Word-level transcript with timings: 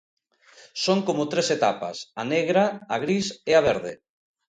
Son 0.83 0.99
como 1.07 1.29
tres 1.31 1.47
etapas: 1.57 1.97
a 2.21 2.23
negra, 2.33 2.63
a 2.95 2.97
gris 3.03 3.27
e 3.49 3.51
a 3.59 3.65
verde. 3.69 3.93